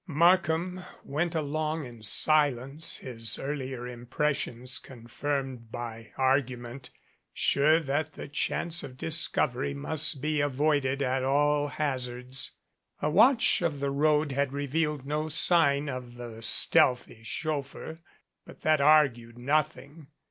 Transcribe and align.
Markham 0.07 0.83
went 1.03 1.35
along 1.35 1.85
in 1.85 2.01
silence, 2.01 2.97
his 2.97 3.37
earlier 3.37 3.81
impres 3.81 4.35
sions 4.37 4.79
confirmed 4.79 5.71
by 5.71 6.11
the 6.17 6.23
argument, 6.23 6.89
sure 7.35 7.79
that 7.79 8.13
the 8.13 8.27
chance 8.27 8.81
of 8.81 8.97
discovery 8.97 9.75
must 9.75 10.19
be 10.19 10.41
avoided 10.41 11.03
at 11.03 11.23
all 11.23 11.67
hazards. 11.67 12.53
A 12.99 13.11
watch 13.11 13.61
of 13.61 13.79
the 13.79 13.91
road 13.91 14.31
had 14.31 14.53
revealed 14.53 15.05
no 15.05 15.29
sign 15.29 15.87
of 15.87 16.15
the 16.15 16.41
stealthy 16.41 17.21
chauffeur, 17.21 17.99
but 18.43 18.61
that 18.61 18.81
argued 18.81 19.37
nothing. 19.37 20.07